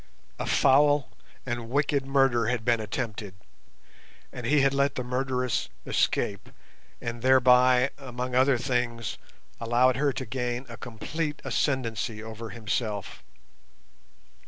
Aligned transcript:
A 0.39 0.47
foul 0.47 1.11
and 1.45 1.69
wicked 1.69 2.07
murder 2.07 2.47
had 2.47 2.65
been 2.65 2.79
attempted, 2.79 3.35
and 4.33 4.47
he 4.47 4.61
had 4.61 4.73
let 4.73 4.95
the 4.95 5.03
murderess 5.03 5.69
escape, 5.85 6.49
and 6.99 7.21
thereby, 7.21 7.91
among 7.99 8.33
other 8.33 8.57
things, 8.57 9.19
allowed 9.59 9.97
her 9.97 10.11
to 10.11 10.25
gain 10.25 10.65
a 10.67 10.75
complete 10.75 11.39
ascendency 11.45 12.23
over 12.23 12.49
himself. 12.49 13.21